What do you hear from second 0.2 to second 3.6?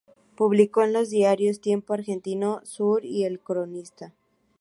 Publicó en los diarios "Tiempo Argentino", "Sur" y "El